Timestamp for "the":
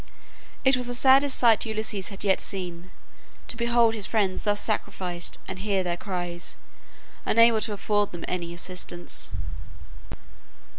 0.87-0.95